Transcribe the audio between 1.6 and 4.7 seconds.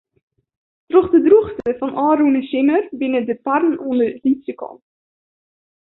fan ôfrûne simmer binne de parren oan de lytse